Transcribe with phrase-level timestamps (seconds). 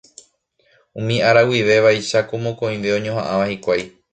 [0.99, 3.89] Umi ára guive vaicháku mokõive oñoha'ãva hikuái